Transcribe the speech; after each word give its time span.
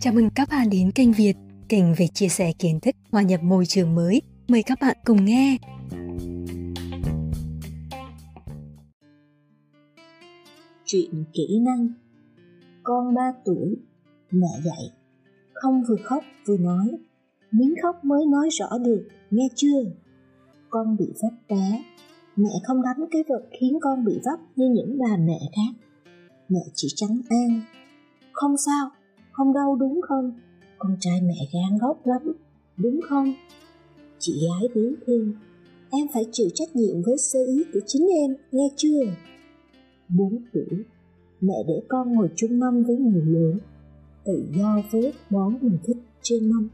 Chào 0.00 0.12
mừng 0.14 0.30
các 0.34 0.48
bạn 0.50 0.70
đến 0.70 0.90
kênh 0.90 1.12
Việt, 1.12 1.34
kênh 1.68 1.94
về 1.94 2.06
chia 2.14 2.28
sẻ 2.28 2.52
kiến 2.58 2.80
thức 2.80 2.94
hòa 3.10 3.22
nhập 3.22 3.42
môi 3.42 3.66
trường 3.66 3.94
mới. 3.94 4.22
Mời 4.48 4.62
các 4.62 4.78
bạn 4.80 4.96
cùng 5.04 5.24
nghe. 5.24 5.58
Chuyện 10.84 11.24
kỹ 11.32 11.58
năng 11.60 11.88
Con 12.82 13.14
3 13.14 13.32
tuổi, 13.44 13.76
mẹ 14.30 14.48
dạy 14.64 14.90
Không 15.52 15.82
vừa 15.88 15.96
khóc 16.04 16.24
vừa 16.46 16.56
nói 16.56 16.98
Miếng 17.50 17.74
khóc 17.82 18.04
mới 18.04 18.26
nói 18.26 18.48
rõ 18.50 18.78
được, 18.78 19.08
nghe 19.30 19.48
chưa? 19.54 19.84
Con 20.68 20.96
bị 20.96 21.06
vấp 21.22 21.32
té 21.48 21.82
Mẹ 22.36 22.50
không 22.64 22.82
đánh 22.82 23.06
cái 23.10 23.22
vật 23.28 23.48
khiến 23.60 23.78
con 23.80 24.04
bị 24.04 24.12
vấp 24.24 24.40
như 24.56 24.70
những 24.74 24.98
bà 24.98 25.16
mẹ 25.16 25.38
khác 25.56 25.89
Mẹ 26.50 26.60
chỉ 26.74 26.88
trắng 26.96 27.20
an 27.28 27.60
Không 28.32 28.56
sao, 28.66 28.90
không 29.32 29.54
đau 29.54 29.76
đúng 29.76 30.00
không? 30.08 30.32
Con 30.78 30.96
trai 31.00 31.20
mẹ 31.20 31.34
gan 31.52 31.78
góc 31.80 32.06
lắm, 32.06 32.32
đúng 32.76 33.00
không? 33.08 33.34
Chị 34.18 34.32
gái 34.32 34.68
biến 34.74 34.94
thêm, 35.06 35.34
em 35.90 36.06
phải 36.14 36.24
chịu 36.32 36.48
trách 36.54 36.76
nhiệm 36.76 37.02
với 37.02 37.18
sơ 37.18 37.38
ý 37.46 37.64
của 37.72 37.80
chính 37.86 38.06
em, 38.08 38.36
nghe 38.52 38.68
chưa? 38.76 39.00
Bốn 40.08 40.44
tuổi, 40.52 40.84
mẹ 41.40 41.54
để 41.68 41.82
con 41.88 42.12
ngồi 42.12 42.28
chung 42.36 42.58
mâm 42.58 42.82
với 42.82 42.96
người 42.96 43.22
lớn, 43.26 43.58
tự 44.24 44.44
do 44.56 44.82
với 44.90 45.12
món 45.30 45.58
mình 45.60 45.78
thích 45.84 45.98
trên 46.22 46.50
mâm. 46.50 46.68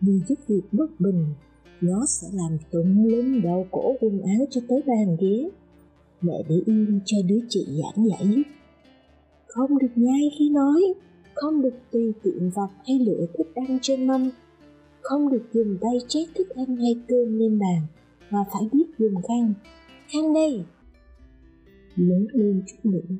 Vì 0.00 0.20
giúp 0.28 0.38
việc 0.48 0.62
bất 0.72 1.00
bình, 1.00 1.26
nó 1.80 2.06
sẽ 2.08 2.26
làm 2.32 2.58
tụng 2.70 3.06
lên 3.06 3.42
đầu 3.42 3.66
cổ 3.70 3.94
quần 4.00 4.22
áo 4.22 4.46
cho 4.50 4.60
tới 4.68 4.82
bàn 4.86 5.16
ghế. 5.20 5.50
Mẹ 6.20 6.42
để 6.48 6.56
yên 6.66 7.00
cho 7.04 7.16
đứa 7.28 7.40
chị 7.48 7.66
giảng 7.66 8.06
giải 8.08 8.26
giúp. 8.36 8.42
Không 9.56 9.78
được 9.78 9.92
nhai 9.96 10.30
khi 10.38 10.50
nói, 10.50 10.94
không 11.34 11.62
được 11.62 11.74
tùy 11.92 12.12
tiện 12.22 12.50
vặt 12.54 12.68
hay 12.86 12.98
lựa 12.98 13.26
thức 13.38 13.54
ăn 13.54 13.78
trên 13.82 14.06
mâm, 14.06 14.30
không 15.02 15.30
được 15.30 15.42
dùng 15.52 15.76
tay 15.80 15.98
chét 16.08 16.28
thức 16.34 16.48
ăn 16.48 16.76
hay 16.76 16.94
cơm 17.08 17.38
lên 17.38 17.58
bàn, 17.58 17.86
mà 18.30 18.38
phải 18.52 18.62
biết 18.72 18.86
dùng 18.98 19.14
khăn. 19.28 19.54
Khăn 20.08 20.34
đây! 20.34 20.64
Lớn 21.96 22.26
lên 22.32 22.62
chút 22.66 22.90
nữa, 22.90 23.16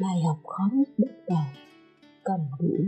bài 0.00 0.22
học 0.26 0.38
khó 0.44 0.64
nhất 0.72 0.88
bắt 0.98 1.10
đầu, 1.28 1.44
cầm 2.24 2.40
đũa. 2.60 2.84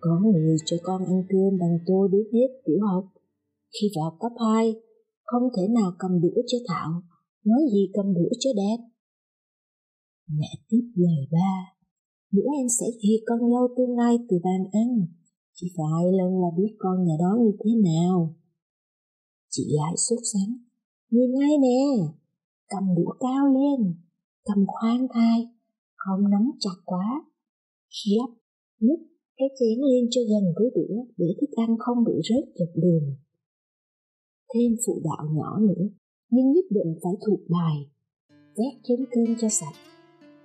Có 0.00 0.20
người 0.20 0.56
cho 0.64 0.76
con 0.82 1.04
ăn 1.04 1.24
cơm 1.28 1.58
bằng 1.60 1.78
tô 1.86 2.08
đứa 2.12 2.24
hết 2.32 2.48
tiểu 2.64 2.78
học. 2.92 3.04
Khi 3.80 3.88
vào 3.96 4.16
cấp 4.20 4.32
2, 4.54 4.74
không 5.24 5.42
thể 5.56 5.68
nào 5.68 5.92
cầm 5.98 6.20
đũa 6.20 6.42
cho 6.46 6.58
Thảo, 6.68 7.02
nói 7.44 7.60
gì 7.72 7.90
cầm 7.94 8.14
đũa 8.14 8.30
cho 8.38 8.50
đẹp. 8.56 8.97
Mẹ 10.28 10.48
tiếp 10.68 10.92
lời 10.94 11.26
ba 11.30 11.78
bữa 12.32 12.48
em 12.58 12.66
sẽ 12.80 12.86
ghi 13.02 13.14
con 13.26 13.38
dâu 13.50 13.68
tương 13.76 13.96
lai 13.96 14.18
từ 14.28 14.36
bàn 14.44 14.62
ăn. 14.72 15.06
Chỉ 15.54 15.66
vài 15.78 16.04
lần 16.18 16.30
là 16.42 16.48
biết 16.56 16.72
con 16.78 17.04
nhà 17.04 17.14
đó 17.18 17.38
như 17.40 17.52
thế 17.64 17.70
nào. 17.84 18.34
Chị 19.50 19.64
lại 19.68 19.94
sốt 19.96 20.18
sắng. 20.32 20.56
Nhìn 21.10 21.30
ngay 21.34 21.58
nè, 21.62 21.78
cầm 22.68 22.84
đũa 22.96 23.12
cao 23.20 23.46
lên, 23.46 23.94
cầm 24.44 24.64
khoan 24.66 25.06
thai, 25.14 25.48
không 25.96 26.30
nắm 26.30 26.50
chặt 26.60 26.78
quá. 26.84 27.24
Khi 27.88 28.10
gấp, 28.18 28.32
nhấc 28.80 28.98
cái 29.36 29.48
chén 29.58 29.78
lên 29.78 30.04
cho 30.10 30.20
gần 30.30 30.44
với 30.56 30.70
đũa 30.74 31.04
để 31.16 31.26
thức 31.40 31.50
ăn 31.56 31.76
không 31.78 32.04
bị 32.04 32.12
rớt 32.28 32.44
dọc 32.58 32.68
đường. 32.74 33.16
Thêm 34.54 34.72
phụ 34.86 35.02
đạo 35.04 35.28
nhỏ 35.34 35.58
nữa, 35.58 35.84
nhưng 36.30 36.52
nhất 36.52 36.64
định 36.70 36.98
phải 37.02 37.12
thuộc 37.26 37.40
bài. 37.48 37.76
Vét 38.30 38.74
chén 38.84 39.04
cơm 39.12 39.36
cho 39.40 39.48
sạch 39.48 39.87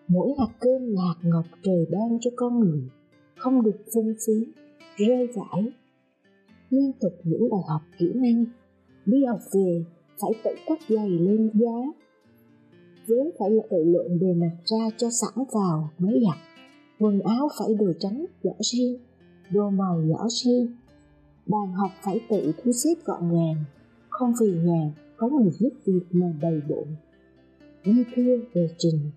mỗi 0.08 0.34
hạt 0.40 0.54
cơm 0.60 0.82
lạc 0.94 1.02
hạt 1.08 1.30
ngọc 1.30 1.46
trời 1.64 1.86
ban 1.92 2.18
cho 2.22 2.32
con 2.36 2.60
người, 2.60 2.82
không 3.36 3.64
được 3.64 3.78
phung 3.94 4.14
phí 4.28 4.46
rơi 4.98 5.28
vãi. 5.28 5.72
Liên 6.70 6.92
tục 7.02 7.14
những 7.24 7.50
bài 7.52 7.62
học 7.68 7.82
kỹ 8.00 8.12
năng, 8.16 8.46
đi 9.06 9.26
học 9.26 9.40
về 9.54 9.86
phải 10.22 10.32
tự 10.44 10.52
cắt 10.66 10.80
giày 10.90 11.10
lên 11.10 11.52
giá. 11.54 11.92
Vốn 13.08 13.30
phải 13.40 13.50
là 13.50 13.64
tự 13.70 13.84
lượn 13.84 14.20
bề 14.20 14.34
mặt 14.34 14.58
ra 14.66 14.90
cho 14.98 15.10
sẵn 15.10 15.46
vào 15.54 15.90
mới 15.98 16.22
giặt. 16.28 16.38
Quần 17.00 17.20
áo 17.20 17.50
phải 17.60 17.74
đồ 17.80 17.94
trắng, 18.00 18.26
giỏ 18.44 18.52
riêng 18.60 18.98
đồ 19.52 19.70
màu 19.70 20.04
giỏ 20.08 20.28
riêng 20.30 20.68
bàn 21.46 21.74
học 21.74 21.92
phải 22.04 22.20
tự 22.30 22.52
thu 22.64 22.72
xếp 22.72 22.94
gọn 23.06 23.34
gàng, 23.34 23.64
không 24.10 24.34
vì 24.42 24.54
nhà 24.54 24.94
có 25.18 25.30
người 25.30 25.52
giúp 25.52 25.70
việc 25.86 26.04
mà 26.12 26.34
đầy 26.42 26.62
bộn. 26.70 26.88
Như 27.86 28.04
thưa 28.16 28.38
về 28.54 28.68
trình 28.78 29.12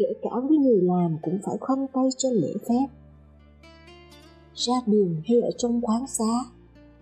kể 0.00 0.14
cả 0.22 0.30
với 0.48 0.58
người 0.58 0.82
làm 0.82 1.16
cũng 1.22 1.38
phải 1.44 1.56
khoanh 1.60 1.86
tay 1.92 2.04
cho 2.18 2.28
lễ 2.32 2.52
phép. 2.68 2.86
Ra 4.54 4.74
đường 4.86 5.22
hay 5.28 5.40
ở 5.40 5.50
trong 5.58 5.80
quán 5.80 6.06
xá, 6.06 6.50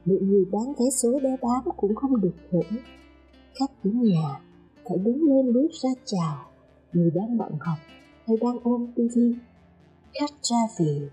bị 0.05 0.19
người 0.21 0.45
bán 0.45 0.75
vé 0.79 0.91
số 0.91 1.21
đeo 1.21 1.37
bám 1.43 1.75
cũng 1.77 1.95
không 1.95 2.21
được 2.21 2.35
hưởng. 2.51 2.79
Khách 3.59 3.85
đến 3.85 4.03
nhà 4.03 4.41
phải 4.89 4.99
đứng 4.99 5.23
lên 5.25 5.53
bước 5.53 5.69
ra 5.73 5.91
chào, 6.05 6.51
người 6.93 7.11
đang 7.11 7.39
bận 7.39 7.53
học 7.61 7.79
hay 8.27 8.37
đang 8.41 8.59
ôm 8.63 8.93
tivi. 8.97 9.35
Khách 10.21 10.35
ra 10.43 10.59
về, 10.79 11.09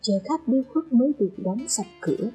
chờ 0.00 0.14
khách 0.24 0.48
đi 0.48 0.62
khuất 0.72 0.92
mới 0.92 1.12
được 1.18 1.32
đóng 1.36 1.68
sập 1.68 1.86
cửa. 2.00 2.30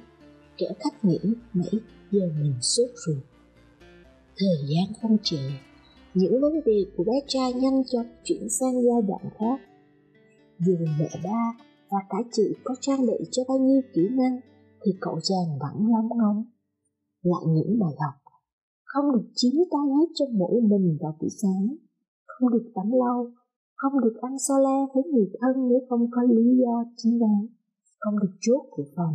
Kẻ 0.56 0.66
khách 0.80 1.04
nghĩ 1.04 1.18
mấy 1.52 1.80
giờ 2.10 2.30
mình 2.40 2.54
sốt 2.62 2.90
ruột. 3.06 3.24
Thời 4.38 4.68
gian 4.68 4.94
không 5.02 5.16
chờ, 5.22 5.50
những 6.16 6.40
vấn 6.40 6.52
đề 6.66 6.78
của 6.96 7.04
bé 7.04 7.12
trai 7.26 7.52
nhanh 7.52 7.82
chóng 7.92 8.06
chuyển 8.24 8.48
sang 8.48 8.74
giai 8.82 9.02
đoạn 9.08 9.24
khác. 9.38 9.58
Dù 10.66 10.76
mẹ 10.98 11.08
ba 11.24 11.42
và 11.90 11.98
cả 12.08 12.18
chị 12.32 12.56
có 12.64 12.74
trang 12.80 13.06
bị 13.06 13.18
cho 13.30 13.42
bao 13.48 13.58
nhiêu 13.58 13.80
kỹ 13.94 14.08
năng 14.10 14.40
thì 14.84 14.92
cậu 15.00 15.20
chàng 15.22 15.58
vẫn 15.60 15.92
lóng 15.92 16.08
ngóng. 16.18 16.44
Lại 17.22 17.42
những 17.46 17.78
bài 17.78 17.92
học 18.00 18.14
không 18.96 19.12
được 19.12 19.28
chiếm 19.34 19.52
tay 19.70 19.86
hết 19.96 20.08
cho 20.14 20.24
mỗi 20.32 20.60
mình 20.60 20.98
vào 21.00 21.16
buổi 21.20 21.30
sáng, 21.42 21.76
không 22.26 22.50
được 22.52 22.70
tắm 22.74 22.92
lâu, 22.92 23.30
không 23.76 24.00
được 24.04 24.16
ăn 24.20 24.38
so 24.38 24.54
le 24.58 24.78
với 24.94 25.04
người 25.12 25.28
thân 25.40 25.68
nếu 25.68 25.78
không 25.88 26.10
có 26.10 26.22
lý 26.22 26.56
do 26.60 26.84
chính 26.96 27.18
đáng, 27.18 27.46
không 27.98 28.18
được 28.18 28.34
chốt 28.40 28.62
cửa 28.76 28.84
phòng 28.96 29.14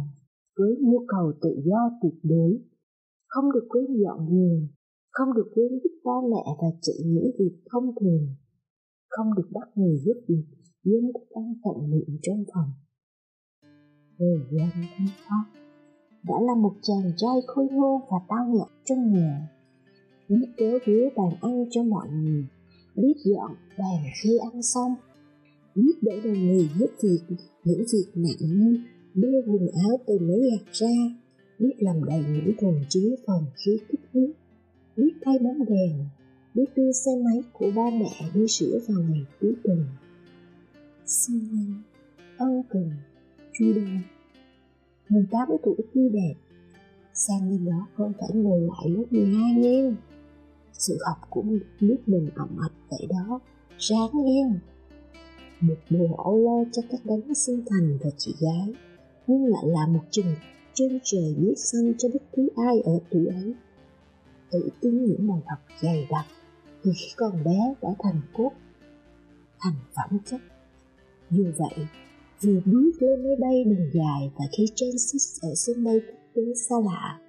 với 0.57 0.71
nhu 0.79 1.05
cầu 1.07 1.33
tự 1.41 1.61
do 1.65 1.91
tuyệt 2.01 2.19
đối, 2.23 2.59
không 3.27 3.51
được 3.51 3.65
quên 3.69 3.85
dọn 4.03 4.19
giường, 4.29 4.67
không 5.11 5.33
được 5.35 5.47
quên 5.55 5.71
giúp 5.83 5.95
ba 6.05 6.17
mẹ 6.31 6.43
và 6.61 6.67
chị 6.81 6.93
những 7.05 7.31
việc 7.39 7.55
thông 7.71 7.95
thường, 7.99 8.27
không 9.09 9.27
được 9.37 9.49
bắt 9.51 9.67
người 9.75 9.97
giúp 10.05 10.17
việc 10.27 10.43
dân 10.83 11.11
thức 11.13 11.29
ăn 11.29 11.53
tận 11.63 11.91
miệng 11.91 12.17
trong 12.21 12.43
phòng. 12.53 12.71
Thời 14.19 14.37
gian 14.51 14.69
thanh 14.73 15.07
thoát 15.27 15.45
đã 16.23 16.35
là 16.41 16.55
một 16.55 16.73
chàng 16.81 17.11
trai 17.17 17.35
khôi 17.47 17.67
ngô 17.71 18.01
và 18.11 18.17
tao 18.29 18.47
nhã 18.47 18.65
trong 18.85 19.13
nhà, 19.13 19.49
biết 20.29 20.47
kéo 20.57 20.79
ghế 20.85 21.09
bàn 21.15 21.29
ăn 21.41 21.65
cho 21.71 21.83
mọi 21.83 22.07
người, 22.09 22.45
biết 22.95 23.13
dọn 23.25 23.51
bàn 23.77 24.03
khi 24.23 24.37
ăn 24.37 24.61
xong, 24.61 24.95
biết 25.75 25.93
đỡ 26.01 26.13
đầu 26.23 26.35
người 26.35 26.69
giúp 26.79 26.89
việc 27.03 27.35
những 27.63 27.83
việc 27.93 28.05
nặng 28.15 28.51
như 28.59 28.79
đưa 29.13 29.41
quần 29.47 29.67
áo 29.83 29.97
từ 30.07 30.19
mấy 30.19 30.41
giặt 30.51 30.73
ra, 30.73 30.95
biết 31.59 31.73
làm 31.79 32.03
đầy 32.05 32.23
những 32.33 32.53
thùng 32.61 32.81
chứa 32.89 33.15
phòng 33.27 33.45
khi 33.65 33.77
kích 33.89 34.01
nước 34.13 34.33
biết 34.97 35.13
thay 35.25 35.39
bóng 35.39 35.65
đèn, 35.65 36.05
biết 36.53 36.65
đưa 36.75 36.91
xe 36.91 37.11
máy 37.25 37.43
của 37.53 37.71
ba 37.75 37.89
mẹ 37.99 38.29
đi 38.33 38.47
sửa 38.47 38.79
vào 38.87 39.01
ngày 39.09 39.25
cuối 39.41 39.53
tuần. 39.63 39.85
Xin 41.05 41.47
anh, 41.51 41.81
ân 42.37 42.63
cần, 42.69 42.91
chu 43.53 43.65
đáo. 43.75 44.01
18 45.09 45.47
tuổi 45.63 45.75
tươi 45.93 46.09
đẹp, 46.09 46.33
sang 47.13 47.49
bên 47.49 47.65
đó 47.65 47.87
không 47.95 48.13
phải 48.19 48.29
ngồi 48.33 48.61
lại 48.61 48.89
lớp 48.89 49.03
12 49.11 49.53
nghe. 49.53 49.91
Sự 50.73 50.97
học 51.05 51.17
của 51.29 51.43
nước 51.79 51.97
mình 52.05 52.29
ẩm 52.35 52.57
ạch 52.61 52.73
vậy 52.89 53.07
đó, 53.09 53.39
ráng 53.77 54.25
em 54.25 54.59
Một 55.59 55.75
mùa 55.89 56.15
âu 56.15 56.39
lo 56.39 56.71
cho 56.71 56.81
các 56.91 57.01
đấng 57.05 57.35
sinh 57.35 57.63
thành 57.69 57.97
và 58.03 58.09
chị 58.17 58.35
gái, 58.39 58.73
nhưng 59.27 59.45
lại 59.45 59.63
là 59.65 59.87
một 59.87 60.03
chừng 60.11 60.35
chân 60.73 60.99
trời 61.03 61.35
biết 61.37 61.53
xanh 61.57 61.93
cho 61.97 62.09
bất 62.13 62.21
cứ 62.35 62.49
ai 62.55 62.81
ở 62.81 62.99
tuổi 63.09 63.25
ấy 63.25 63.53
tự 64.51 64.69
tin 64.81 65.05
những 65.05 65.27
bài 65.27 65.39
học 65.47 65.59
dày 65.81 66.07
đặc 66.11 66.25
từ 66.83 66.91
khi 66.95 67.13
còn 67.15 67.43
bé 67.43 67.75
đã 67.81 67.89
thành 67.99 68.21
cốt, 68.33 68.51
thành 69.59 69.75
phẩm 69.95 70.19
chất. 70.25 70.41
Dù 71.29 71.43
vậy 71.57 71.87
vừa 72.41 72.59
bước 72.65 72.91
lên 72.99 73.23
máy 73.23 73.35
bay 73.39 73.63
đường 73.63 73.89
dài 73.93 74.31
và 74.35 74.45
khi 74.57 74.65
transit 74.75 75.21
ở 75.41 75.55
sân 75.55 75.83
bay 75.83 75.99
quốc 76.07 76.19
tế 76.35 76.41
xa 76.69 76.75
lạ, 76.85 77.19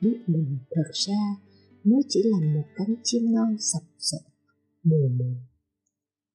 biết 0.00 0.18
mình 0.26 0.58
thật 0.70 0.90
ra 0.92 1.36
mới 1.84 2.00
chỉ 2.08 2.22
là 2.24 2.54
một 2.54 2.68
cánh 2.76 2.94
chim 3.02 3.32
non 3.32 3.56
sập 3.58 3.82
sệ, 3.98 4.18
mù 4.82 5.08
mù. 5.18 5.32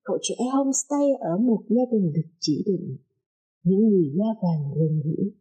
Cậu 0.03 0.17
trẻ 0.21 0.35
homestay 0.53 1.13
ở 1.19 1.37
một 1.37 1.63
gia 1.69 1.83
đình 1.91 2.13
được 2.13 2.29
chỉ 2.39 2.63
định, 2.65 2.97
những 3.63 3.89
người 3.89 4.11
da 4.15 4.25
vàng 4.43 4.73
gần 4.75 5.01
gũi 5.03 5.31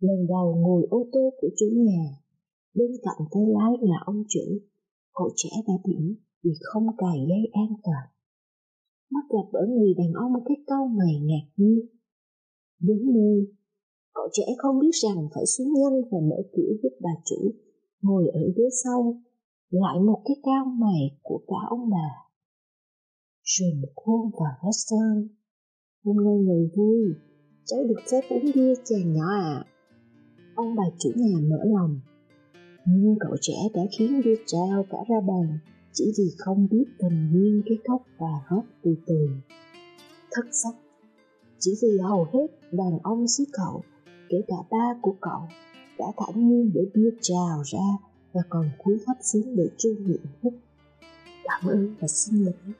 lần 0.00 0.26
đầu 0.26 0.54
ngồi 0.54 0.86
ô 0.90 1.08
tô 1.12 1.32
của 1.40 1.48
chủ 1.56 1.66
nhà 1.72 2.23
Bên 2.74 2.90
cạnh 3.02 3.26
tay 3.32 3.42
lái 3.56 3.72
là 3.80 3.96
ông 4.04 4.24
chủ, 4.28 4.46
cậu 5.14 5.28
trẻ 5.36 5.48
đã 5.68 5.74
điểm 5.84 6.14
vì 6.42 6.50
không 6.60 6.86
cài 6.98 7.18
dây 7.28 7.50
an 7.52 7.70
toàn. 7.84 8.06
Mắt 9.10 9.24
gặp 9.30 9.48
ở 9.52 9.66
người 9.66 9.94
đàn 9.94 10.12
ông 10.12 10.32
cái 10.44 10.56
câu 10.66 10.86
mày 10.86 11.14
ngạc 11.22 11.46
nhiên. 11.56 11.80
Đúng 12.80 13.14
nơi, 13.14 13.46
cậu 14.14 14.28
trẻ 14.32 14.44
không 14.58 14.78
biết 14.80 14.94
rằng 15.02 15.28
phải 15.34 15.46
xuống 15.46 15.72
nhanh 15.72 16.00
và 16.10 16.18
mở 16.30 16.36
cửa 16.52 16.72
giúp 16.82 16.92
bà 17.00 17.10
chủ 17.24 17.52
ngồi 18.02 18.28
ở 18.28 18.40
ghế 18.56 18.64
sau, 18.84 19.22
lại 19.70 20.00
một 20.00 20.22
cái 20.24 20.36
cao 20.42 20.64
mày 20.64 21.18
của 21.22 21.40
cả 21.46 21.56
ông 21.68 21.90
bà. 21.90 22.08
Rồi 23.42 23.70
một 23.82 23.92
hôn 24.04 24.30
vào 24.40 24.54
restaurant. 24.64 25.28
Hôm 26.04 26.16
nay 26.24 26.34
ngày 26.46 26.70
vui, 26.76 27.14
cháu 27.64 27.80
được 27.84 28.00
phép 28.10 28.20
uống 28.30 28.50
bia 28.54 28.74
chàng 28.84 29.12
nhỏ 29.12 29.26
à. 29.26 29.64
Ông 30.54 30.76
bà 30.76 30.84
chủ 30.98 31.10
nhà 31.16 31.38
mở 31.50 31.58
lòng. 31.64 32.00
Nhưng 32.86 33.16
cậu 33.20 33.36
trẻ 33.40 33.54
đã 33.74 33.82
khiến 33.98 34.20
đứa 34.24 34.34
trao 34.46 34.86
cả 34.90 34.98
ra 35.08 35.20
bàn, 35.20 35.58
chỉ 35.92 36.12
vì 36.18 36.24
không 36.38 36.68
biết 36.70 36.84
tình 36.98 37.30
nhiên 37.32 37.62
cái 37.66 37.78
cốc 37.84 38.02
và 38.18 38.40
hót 38.46 38.64
từ 38.82 38.94
từ. 39.06 39.28
Thất 40.30 40.44
sắc, 40.52 40.74
chỉ 41.58 41.70
vì 41.82 41.98
hầu 41.98 42.26
hết 42.32 42.46
đàn 42.72 42.98
ông 43.02 43.28
xứ 43.28 43.44
cậu, 43.52 43.82
kể 44.28 44.38
cả 44.46 44.56
ba 44.70 44.98
của 45.02 45.14
cậu, 45.20 45.40
đã 45.98 46.06
thản 46.16 46.48
nhiên 46.48 46.70
để 46.74 46.80
bia 46.94 47.10
trào 47.20 47.62
ra 47.64 47.98
và 48.32 48.40
còn 48.48 48.70
cúi 48.84 48.98
thấp 49.06 49.16
xuống 49.20 49.56
để 49.56 49.68
trương 49.78 50.08
miệng 50.08 50.26
hút. 50.42 50.54
Cảm 51.44 51.70
ơn 51.70 51.94
và 52.00 52.08
xin 52.08 52.44
lỗi. 52.44 52.74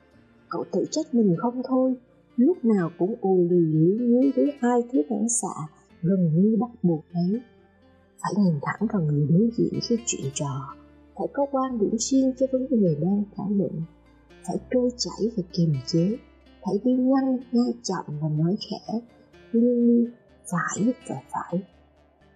Cậu 0.48 0.64
tự 0.72 0.84
trách 0.90 1.14
mình 1.14 1.34
không 1.38 1.62
thôi, 1.68 1.94
lúc 2.36 2.64
nào 2.64 2.90
cũng 2.98 3.14
ù 3.20 3.48
lì 3.50 3.60
lý 3.60 4.04
nhí 4.04 4.32
với 4.36 4.52
hai 4.60 4.80
thứ 4.92 5.02
phản 5.10 5.28
xạ 5.28 5.74
gần 6.02 6.30
như 6.34 6.56
bắt 6.60 6.70
buộc 6.82 7.04
ấy. 7.12 7.40
Phải 8.24 8.44
nhìn 8.44 8.54
thẳng 8.62 8.88
vào 8.92 9.02
người 9.02 9.26
đối 9.30 9.50
diện 9.56 9.80
khi 9.88 9.96
chuyện 10.06 10.30
trò, 10.34 10.74
phải 11.14 11.26
có 11.32 11.46
quan 11.50 11.78
điểm 11.78 11.98
riêng 11.98 12.32
cho 12.38 12.46
vấn 12.52 12.66
đề 12.70 12.96
đang 13.00 13.22
thảo 13.36 13.48
luận, 13.50 13.82
phải 14.46 14.56
trôi 14.70 14.90
chảy 14.96 15.30
và 15.36 15.42
kiềm 15.52 15.74
chế, 15.86 16.16
phải 16.64 16.74
đi 16.84 16.92
nhanh, 16.92 17.38
nghe 17.52 17.72
chậm 17.82 18.04
và 18.22 18.28
nói 18.28 18.56
khẽ, 18.70 19.00
liên 19.52 20.10
phải 20.52 20.94
và 21.08 21.16
phải. 21.32 21.62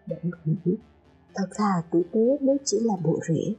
Đừng 0.06 0.30
nghĩ, 0.44 0.76
thật 1.34 1.48
thà 1.56 1.82
tử 1.92 2.02
tế 2.12 2.38
mới 2.40 2.56
chỉ 2.64 2.76
là 2.80 2.94
bộ 3.04 3.20
rễ, 3.28 3.54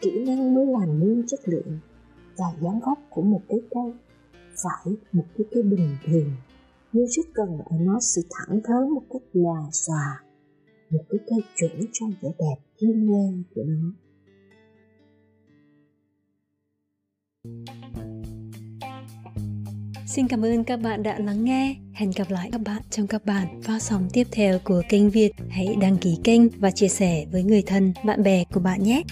kỹ 0.00 0.24
năng 0.26 0.54
mới 0.54 0.66
làm 0.66 1.00
nên 1.00 1.26
chất 1.26 1.40
lượng 1.48 1.78
và 2.36 2.46
dáng 2.60 2.80
gốc 2.84 2.98
của 3.10 3.22
một 3.22 3.40
cái 3.48 3.58
cây 3.70 3.92
phải 4.62 4.94
một 5.12 5.24
cái 5.38 5.46
cây 5.50 5.62
bình 5.62 5.96
thường 6.06 6.30
nhưng 6.92 7.06
rất 7.06 7.26
cần 7.34 7.58
ở 7.58 7.76
nó 7.80 8.00
sự 8.00 8.22
thẳng 8.30 8.60
thớ 8.64 8.86
một 8.94 9.02
cách 9.10 9.22
lòa 9.32 9.60
xòa 9.72 10.22
một 10.92 11.04
cái 11.10 11.20
cây 11.26 11.38
chuẩn 11.56 11.86
cho 11.92 12.06
vẻ 12.22 12.28
đẹp 12.38 12.56
thiên 12.78 13.06
nhiên 13.06 13.42
của 13.54 13.62
nó 13.66 13.92
Xin 20.06 20.28
cảm 20.28 20.44
ơn 20.44 20.64
các 20.64 20.76
bạn 20.76 21.02
đã 21.02 21.18
lắng 21.18 21.44
nghe. 21.44 21.76
Hẹn 21.92 22.10
gặp 22.16 22.30
lại 22.30 22.48
các 22.52 22.60
bạn 22.64 22.82
trong 22.90 23.06
các 23.06 23.24
bản 23.24 23.62
phát 23.62 23.82
sóng 23.82 24.08
tiếp 24.12 24.26
theo 24.32 24.58
của 24.64 24.82
kênh 24.88 25.10
Việt. 25.10 25.32
Hãy 25.50 25.76
đăng 25.80 25.96
ký 25.96 26.18
kênh 26.24 26.48
và 26.48 26.70
chia 26.70 26.88
sẻ 26.88 27.26
với 27.32 27.42
người 27.42 27.62
thân, 27.66 27.92
bạn 28.04 28.22
bè 28.22 28.44
của 28.52 28.60
bạn 28.60 28.82
nhé. 28.82 29.02